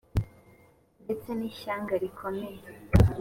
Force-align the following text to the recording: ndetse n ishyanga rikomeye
ndetse 1.05 1.29
n 1.39 1.41
ishyanga 1.49 1.93
rikomeye 2.03 2.59